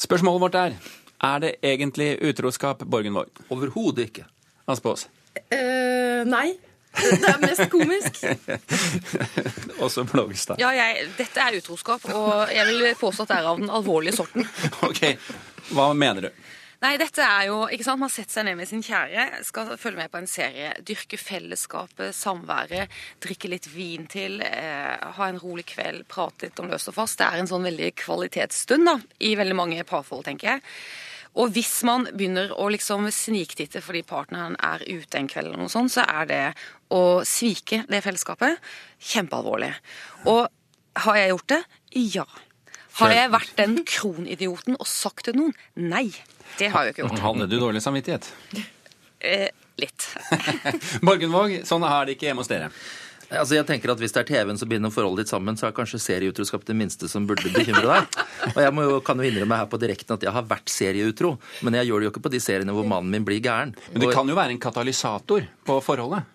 Spørsmålet 0.00 0.44
vårt 0.44 0.60
er 0.60 0.80
er 1.20 1.40
det 1.42 1.56
egentlig 1.62 2.14
utroskap, 2.24 2.84
Borgen 2.88 3.14
Våg? 3.14 3.28
Overhodet 3.52 4.08
ikke. 4.08 4.24
Aspås? 4.68 5.08
Uh, 5.52 6.24
nei. 6.24 6.56
Det 6.90 7.28
er 7.30 7.40
mest 7.42 7.66
komisk. 7.72 8.20
Også 9.84 10.04
Blågestad. 10.10 10.60
Ja, 10.60 10.72
jeg, 10.74 11.08
dette 11.18 11.42
er 11.42 11.58
utroskap, 11.60 12.04
og 12.12 12.50
jeg 12.52 12.66
vil 12.68 12.94
påstå 12.98 13.26
at 13.26 13.32
det 13.32 13.40
er 13.40 13.50
av 13.52 13.60
den 13.62 13.70
alvorlige 13.72 14.16
sorten. 14.18 14.48
Ok, 14.88 15.04
hva 15.74 15.92
mener 15.94 16.28
du? 16.28 16.48
Nei, 16.80 16.94
dette 16.96 17.20
er 17.20 17.50
jo, 17.50 17.56
ikke 17.68 17.84
sant, 17.84 18.00
Man 18.00 18.12
setter 18.12 18.38
seg 18.38 18.46
ned 18.48 18.56
med 18.56 18.68
sin 18.70 18.80
kjære, 18.84 19.42
skal 19.44 19.74
følge 19.76 20.00
med 20.00 20.12
på 20.12 20.22
en 20.22 20.30
serie, 20.30 20.70
dyrke 20.88 21.18
fellesskapet, 21.20 22.16
samværet, 22.16 22.88
drikke 23.20 23.50
litt 23.52 23.68
vin 23.68 24.06
til, 24.08 24.40
eh, 24.40 24.96
ha 25.18 25.28
en 25.28 25.40
rolig 25.42 25.66
kveld, 25.68 26.06
prate 26.08 26.48
litt 26.48 26.62
om 26.62 26.72
løst 26.72 26.88
og 26.88 26.96
fast. 26.96 27.18
Det 27.20 27.28
er 27.28 27.42
en 27.42 27.50
sånn 27.50 27.68
veldig 27.68 27.92
kvalitetsstund 28.00 28.88
da, 28.88 28.96
i 29.20 29.34
veldig 29.36 29.58
mange 29.60 29.84
parforhold, 29.84 30.24
tenker 30.30 30.54
jeg. 30.54 30.64
Og 31.38 31.52
hvis 31.54 31.72
man 31.86 32.08
begynner 32.10 32.50
å 32.58 32.66
liksom 32.72 33.06
sniktitte 33.14 33.82
fordi 33.84 34.02
partneren 34.06 34.56
er 34.66 34.82
ute 34.82 35.20
en 35.20 35.28
kveld, 35.30 35.52
eller 35.52 35.62
noe 35.62 35.72
sånt, 35.72 35.92
så 35.94 36.02
er 36.02 36.26
det 36.30 36.44
å 36.90 37.22
svike 37.26 37.84
det 37.90 38.02
fellesskapet 38.02 38.58
kjempealvorlig. 39.12 39.70
Og 40.26 40.48
har 41.04 41.20
jeg 41.20 41.32
gjort 41.34 41.52
det? 41.54 41.60
Ja. 42.16 42.26
Har 42.98 43.14
jeg 43.14 43.30
vært 43.32 43.54
den 43.60 43.78
kronidioten 43.86 44.76
og 44.76 44.88
sagt 44.90 45.28
til 45.28 45.38
noen? 45.38 45.54
Nei. 45.78 46.08
Det 46.58 46.72
har 46.72 46.88
jeg 46.88 46.96
ikke 46.96 47.06
gjort. 47.06 47.22
Hadde 47.22 47.46
du 47.48 47.56
dårlig 47.62 47.82
samvittighet? 47.84 48.26
Eh, 49.20 49.48
litt. 49.80 50.08
Borgenvåg, 51.06 51.60
sånn 51.68 51.86
er 51.86 52.08
det 52.08 52.18
ikke 52.18 52.30
hjemme 52.30 52.42
hos 52.42 52.50
dere. 52.50 52.72
Altså 53.30 53.54
jeg 53.54 53.66
tenker 53.68 53.92
at 53.92 54.00
Hvis 54.02 54.14
det 54.14 54.24
er 54.24 54.28
TV-en 54.30 54.58
som 54.58 54.70
binder 54.70 54.92
forholdet 54.94 55.24
ditt 55.24 55.32
sammen, 55.32 55.58
så 55.58 55.68
er 55.68 55.76
kanskje 55.76 56.00
serieutroskap 56.02 56.64
det 56.66 56.76
minste 56.78 57.08
som 57.10 57.28
burde 57.28 57.52
bekymre 57.54 57.86
deg. 57.86 58.18
Og 58.50 58.60
Jeg 58.64 58.74
må 58.74 58.86
jo, 58.88 58.98
kan 59.06 59.20
jo 59.20 59.28
innrømme 59.28 59.60
her 59.60 59.70
på 59.70 59.80
direkten 59.82 60.16
at 60.16 60.26
jeg 60.26 60.34
har 60.34 60.48
vært 60.50 60.72
serieutro, 60.72 61.36
men 61.62 61.78
jeg 61.78 61.90
gjør 61.90 62.02
det 62.02 62.08
jo 62.08 62.14
ikke 62.14 62.26
på 62.26 62.34
de 62.34 62.42
seriene 62.42 62.74
hvor 62.74 62.88
mannen 62.88 63.12
min 63.14 63.26
blir 63.26 63.42
gæren. 63.44 63.76
Men 63.92 64.04
det 64.04 64.12
kan 64.16 64.28
jo 64.28 64.38
være 64.38 64.56
en 64.56 64.62
katalysator 64.62 65.46
på 65.66 65.80
forholdet. 65.84 66.26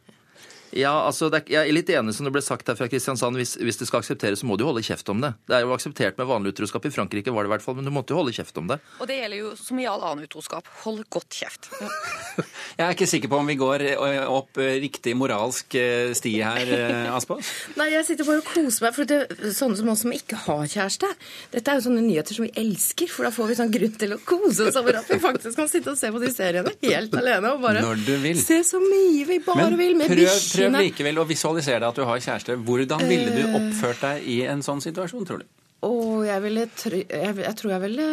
Ja, 0.76 0.92
altså, 1.08 1.30
er, 1.32 1.44
Jeg 1.48 1.70
er 1.70 1.76
litt 1.76 1.90
enig 1.94 2.14
som 2.18 2.28
det 2.28 2.34
ble 2.36 2.42
sagt 2.44 2.68
her 2.68 2.76
fra 2.76 2.88
Kristiansand. 2.92 3.38
Hvis, 3.40 3.56
hvis, 3.62 3.78
det 3.80 3.88
skal 3.88 4.02
aksepteres, 4.04 4.42
så 4.42 4.50
må 4.50 4.58
du 4.60 4.66
holde 4.68 4.84
kjeft 4.84 5.08
om 5.12 5.22
det. 5.24 5.32
Det 5.48 5.56
er 5.56 5.64
jo 5.64 5.72
akseptert 5.76 6.20
med 6.20 6.28
vanlig 6.28 6.52
utroskap. 6.52 6.84
I 6.84 6.92
Frankrike 6.92 7.32
var 7.32 7.46
det 7.46 7.52
i 7.52 7.54
hvert 7.56 7.64
fall, 7.64 7.78
men 7.80 7.88
du 7.88 7.94
måtte 7.96 8.12
jo 8.12 8.20
holde 8.20 8.36
kjeft 8.36 8.60
om 8.60 8.68
det. 8.72 8.80
Og 9.00 9.08
det 9.08 9.22
gjelder 9.22 9.40
jo 9.40 9.54
som 9.60 9.80
i 9.80 9.88
all 9.88 10.04
annen 10.04 10.28
utroskap. 10.28 10.68
Hold 10.84 11.06
godt 11.16 11.40
kjeft. 11.40 11.72
Jeg 12.76 12.84
er 12.84 12.96
ikke 12.96 13.08
sikker 13.08 13.32
på 13.32 13.38
om 13.40 13.48
vi 13.48 13.56
går 13.56 13.84
eh, 13.88 14.18
opp 14.28 14.60
eh, 14.60 14.76
riktig 14.84 15.14
moralsk 15.16 15.78
eh, 15.80 16.12
sti 16.18 16.34
her, 16.44 16.72
Aspaas. 17.16 17.52
Nei, 17.80 17.88
jeg 17.94 18.04
sitter 18.10 18.28
bare 18.28 18.42
og 18.44 18.50
koser 18.50 18.84
meg. 18.84 18.96
For 18.98 19.08
det, 19.08 19.20
er 19.32 19.56
sånne 19.56 19.80
som 19.80 19.92
oss 19.94 20.04
som 20.04 20.16
ikke 20.16 20.42
har 20.44 20.66
kjæreste, 20.74 21.12
dette 21.54 21.72
er 21.72 21.80
jo 21.80 21.86
sånne 21.88 22.04
nyheter 22.04 22.36
som 22.36 22.48
vi 22.48 22.52
elsker. 22.60 23.12
For 23.12 23.30
da 23.30 23.32
får 23.36 23.52
vi 23.52 23.58
sånn 23.62 23.74
grunn 23.78 23.96
til 24.04 24.18
å 24.18 24.20
kose 24.28 24.68
oss 24.68 24.80
over 24.82 25.00
at 25.00 25.12
vi 25.12 25.22
faktisk 25.24 25.62
kan 25.62 25.72
sitte 25.72 25.94
og 25.94 26.00
se 26.02 26.12
på 26.12 26.24
de 26.26 26.32
seriene 26.36 26.76
helt 26.84 27.16
alene. 27.22 27.56
Og 27.56 27.64
bare 27.64 28.36
se 28.44 28.62
så 28.68 28.84
mye 28.84 29.24
vi 29.30 29.40
bare 29.46 29.62
Men 29.64 29.80
vil 29.80 29.96
med 30.02 30.12
bikkjene 30.12 30.76
prøv 30.76 30.90
likevel 30.90 31.24
å 31.24 31.30
visualisere 31.32 31.80
deg 31.80 31.92
at 31.94 32.02
du 32.02 32.08
har 32.10 32.26
kjæreste. 32.28 32.60
Hvordan 32.68 33.08
ville 33.08 33.32
du 33.32 33.56
oppført 33.62 34.04
deg 34.04 34.28
i 34.36 34.42
en 34.52 34.66
sånn 34.66 34.84
situasjon, 34.84 35.28
tror 35.28 35.46
du? 35.46 35.48
Oh, 35.86 36.24
jeg, 36.26 36.42
ville, 36.42 36.66
jeg, 36.66 37.06
jeg, 37.38 37.56
tror 37.60 37.76
jeg 37.76 37.82
ville 37.84 38.06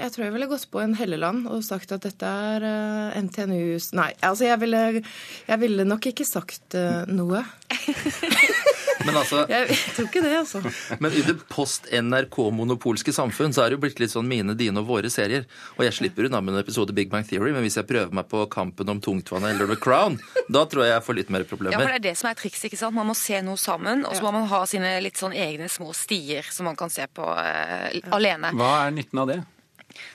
jeg 0.00 0.14
tror 0.14 0.26
jeg 0.26 0.34
ville 0.34 0.48
gått 0.50 0.66
på 0.72 0.80
en 0.82 0.96
Helleland 0.98 1.48
og 1.50 1.62
sagt 1.66 1.92
at 1.94 2.04
dette 2.06 2.26
er 2.26 2.64
uh, 2.64 3.10
eh, 3.12 3.20
NTNUs 3.26 3.92
Nei, 3.98 4.10
altså 4.26 4.48
jeg 4.48 4.60
ville, 4.62 4.82
jeg 5.46 5.62
ville 5.62 5.86
nok 5.88 6.10
ikke 6.12 6.26
sagt 6.28 6.76
uh, 6.78 7.04
noe. 7.10 7.44
Men 9.06 9.16
altså, 9.16 9.44
jeg 9.48 9.76
tror 9.96 10.08
ikke 10.10 10.22
det, 10.24 10.32
altså. 10.36 10.60
Men 11.00 11.14
i 11.16 11.22
det 11.24 11.36
post-NRK-monopolske 11.48 13.14
samfunn 13.16 13.54
så 13.56 13.64
er 13.64 13.70
det 13.70 13.78
jo 13.78 13.82
blitt 13.86 14.00
litt 14.02 14.12
sånn 14.12 14.28
mine, 14.28 14.52
dine 14.58 14.82
og 14.82 14.90
våre 14.90 15.10
serier. 15.12 15.46
Og 15.78 15.86
jeg 15.86 15.96
slipper 15.96 16.28
unna 16.28 16.42
med 16.44 16.54
en 16.54 16.60
episode 16.60 16.92
Big 16.96 17.08
Bang 17.12 17.24
Theory, 17.28 17.54
men 17.56 17.64
hvis 17.64 17.78
jeg 17.80 17.88
prøver 17.88 18.12
meg 18.16 18.28
på 18.30 18.42
Kampen 18.52 18.92
om 18.92 19.00
tungtvannet 19.02 19.54
eller 19.54 19.72
The 19.72 19.78
Crown, 19.80 20.18
da 20.52 20.66
tror 20.68 20.84
jeg 20.84 20.92
jeg 20.92 21.06
får 21.06 21.18
litt 21.20 21.32
mer 21.32 21.46
problemer. 21.48 21.78
Ja, 21.78 21.80
for 21.80 21.94
det 21.94 22.00
er 22.02 22.06
det 22.10 22.16
som 22.20 22.28
er 22.28 22.36
trikset, 22.42 22.66
ikke 22.68 22.80
sant. 22.82 22.96
Man 22.98 23.08
må 23.08 23.16
se 23.18 23.40
noe 23.46 23.60
sammen, 23.60 24.04
og 24.04 24.18
så 24.18 24.26
må 24.26 24.34
man 24.36 24.44
ha 24.52 24.64
sine 24.68 24.92
litt 25.04 25.20
sånn 25.20 25.36
egne 25.36 25.70
små 25.72 25.94
stier 25.96 26.44
som 26.52 26.68
man 26.68 26.76
kan 26.78 26.92
se 26.92 27.08
på 27.08 27.24
uh, 27.24 27.88
alene. 28.12 28.52
Hva 28.58 28.74
er 28.84 28.94
nytten 29.00 29.24
av 29.24 29.32
det? 29.32 29.40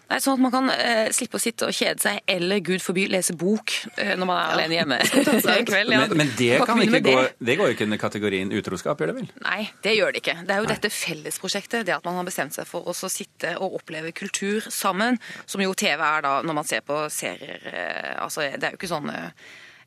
Nei, 0.09 0.19
sånn 0.21 0.37
at 0.37 0.43
man 0.43 0.53
kan 0.53 0.69
uh, 0.69 1.07
slippe 1.15 1.39
å 1.39 1.41
sitte 1.41 1.67
og 1.69 1.75
kjede 1.75 2.01
seg, 2.03 2.19
eller 2.29 2.61
gud 2.65 2.83
forby 2.83 3.07
lese 3.11 3.33
bok 3.37 3.73
uh, 3.97 4.13
når 4.17 4.29
man 4.29 4.37
er 4.37 4.45
ja. 4.45 4.53
alene 4.53 4.77
hjemme. 4.77 4.99
kveld, 5.71 5.93
ja. 5.95 6.01
Men, 6.03 6.15
men 6.21 6.31
det, 6.37 6.49
kan 6.67 6.81
ikke 6.83 7.01
gå, 7.05 7.15
det 7.49 7.57
går 7.59 7.73
ikke 7.73 7.87
under 7.89 8.01
kategorien 8.01 8.53
utroskap, 8.55 9.01
gjør 9.01 9.11
det 9.11 9.17
vel? 9.19 9.27
Nei, 9.45 9.59
det 9.85 9.95
gjør 9.97 10.15
det 10.15 10.23
ikke. 10.23 10.37
Det 10.45 10.55
er 10.55 10.61
jo 10.61 10.69
Nei. 10.69 10.73
dette 10.75 10.93
fellesprosjektet, 10.93 11.85
det 11.89 11.97
at 11.97 12.07
man 12.07 12.19
har 12.21 12.27
bestemt 12.27 12.55
seg 12.55 12.69
for 12.69 12.87
å 12.87 12.95
sitte 12.95 13.55
og 13.59 13.79
oppleve 13.81 14.13
kultur 14.15 14.65
sammen, 14.69 15.19
som 15.49 15.63
jo 15.63 15.75
TV 15.77 16.01
er 16.05 16.25
da 16.25 16.37
når 16.45 16.59
man 16.61 16.69
ser 16.69 16.85
på 16.85 17.05
serier. 17.13 17.61
Uh, 17.65 18.25
altså, 18.27 18.45
det 18.53 18.69
er 18.69 18.75
jo 18.75 18.81
ikke 18.81 18.91
sånn 18.93 19.11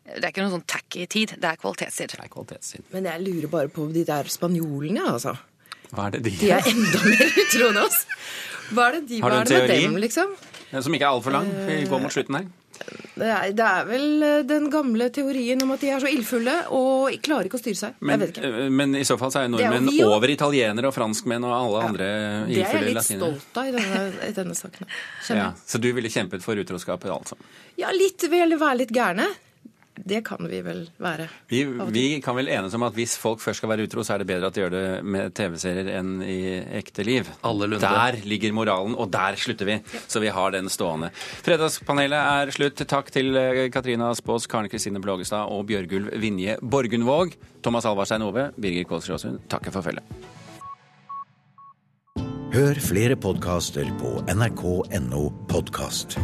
det 0.08 0.24
er 0.24 0.30
ikke 0.32 0.40
noen 0.40 0.54
sånn 0.54 0.68
tacky 0.68 1.02
tid, 1.10 1.34
det 1.36 1.44
er 1.50 1.58
kvalitetstid. 1.60 2.14
Det 2.16 2.24
er 2.24 2.30
kvalitetstid. 2.32 2.84
Men 2.94 3.10
jeg 3.10 3.20
lurer 3.26 3.50
bare 3.52 3.68
på 3.68 3.84
de 3.92 4.06
der 4.08 4.30
spanjolene, 4.32 5.04
altså. 5.04 5.34
Hva 5.92 6.08
er 6.08 6.16
det 6.16 6.22
de 6.26 6.32
De 6.40 6.50
er 6.52 6.68
enda 6.68 7.02
mer 7.04 7.34
utro 7.42 7.68
enn 7.70 7.80
oss. 7.82 7.98
Hva 8.74 8.88
er 8.88 8.98
det 8.98 9.04
de 9.10 9.20
Har 9.24 9.34
du 9.34 9.40
en 9.40 9.50
teori? 9.50 9.82
Dem, 9.86 9.98
liksom? 10.02 10.32
Som 10.68 10.94
ikke 10.94 11.06
er 11.06 11.14
altfor 11.16 11.34
lang. 11.34 11.48
Vi 11.68 11.84
går 11.88 12.02
mot 12.02 12.12
slutten 12.12 12.40
her. 12.40 12.48
Det 13.18 13.26
er, 13.26 13.52
det 13.56 13.64
er, 13.66 13.86
vel 13.88 14.22
eh, 14.22 14.42
den 14.46 14.68
gamle 14.70 15.08
teorien 15.10 15.58
om 15.64 15.72
at 15.74 15.82
de 15.82 15.88
er 15.90 16.02
så 16.02 16.10
ildfulle 16.10 16.54
og 16.76 17.16
klarer 17.24 17.48
ikke 17.48 17.58
å 17.58 17.62
styre 17.62 17.78
seg. 17.80 17.96
Men, 18.06 18.22
eh, 18.28 18.58
men 18.70 18.94
i 18.94 19.02
så 19.08 19.16
fall 19.18 19.32
så 19.34 19.42
er 19.42 19.50
nordmenn 19.50 19.90
er 19.90 20.06
over 20.06 20.30
italienere 20.30 20.92
og 20.92 20.94
franskmenn 20.94 21.46
og 21.48 21.56
alle 21.56 21.80
ja, 21.80 21.88
andre 21.88 22.06
ildfulle 22.46 22.54
latinere. 22.54 22.54
Det 22.54 22.62
er 22.62 22.76
jeg 22.76 22.86
litt 22.86 23.00
latiner. 23.00 23.24
stolt 23.24 23.58
av 23.58 23.72
i 23.72 23.74
denne, 23.74 24.04
i 24.28 24.36
denne 24.38 24.58
saken. 24.60 24.94
Ja, 25.38 25.50
så 25.66 25.82
du 25.82 25.90
ville 25.96 26.10
kjempet 26.12 26.46
for 26.46 26.58
utroskapet, 26.58 27.10
altså? 27.12 27.36
Ja, 27.78 27.90
litt. 27.94 28.22
Vil 28.30 28.54
være 28.58 28.84
litt 28.84 28.94
gærne 28.94 29.26
det 30.04 30.20
kan 30.26 30.42
vi 30.50 30.60
vel 30.64 30.84
være. 31.02 31.28
Vi, 31.50 31.62
vi, 31.94 32.04
kan 32.24 32.36
vel 32.38 32.50
enes 32.52 32.74
om 32.76 32.86
at 32.86 32.96
hvis 32.96 33.16
folk 33.20 33.42
først 33.42 33.62
skal 33.62 33.72
være 33.72 33.88
utro, 33.88 34.04
så 34.06 34.14
er 34.14 34.22
det 34.22 34.28
bedre 34.30 34.50
at 34.50 34.56
de 34.56 34.62
gjør 34.62 34.74
det 34.74 34.84
med 35.04 35.34
TV-serier 35.36 35.90
enn 35.98 36.14
i 36.24 36.38
ekte 36.80 37.06
liv. 37.06 37.28
Der 37.42 38.20
ligger 38.28 38.56
moralen, 38.56 38.96
og 38.98 39.10
der 39.12 39.38
slutter 39.40 39.68
vi. 39.68 39.78
Så 40.06 40.22
vi 40.24 40.32
har 40.34 40.54
den 40.54 40.70
stående. 40.72 41.10
Fredagspanelet 41.44 42.18
er 42.18 42.54
slutt. 42.54 42.82
Takk 42.88 43.12
til 43.14 43.36
eh, 43.38 43.66
Katrina 43.74 44.10
Spås, 44.16 44.48
Karen 44.50 44.70
Kristine 44.72 45.02
Blågestad 45.04 45.52
og 45.52 45.66
Bjørgulv 45.68 46.14
Vinje 46.22 46.58
Borgundvåg. 46.62 47.36
Thomas 47.62 47.88
Alvarstein 47.88 48.24
Ove, 48.26 48.50
Birger 48.56 48.88
Kålsrøsund 48.88 49.42
takker 49.50 49.74
for 49.74 49.86
følget. 49.86 50.36
Hør 52.48 52.80
flere 52.80 53.16
podkaster 53.16 53.90
på 54.00 54.16
nrk.no 54.32 55.28
podkast. 55.52 56.16